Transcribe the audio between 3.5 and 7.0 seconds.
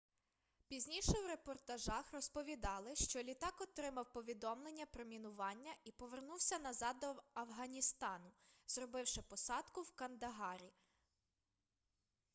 отримав повідомлення про мінування і повернувся назад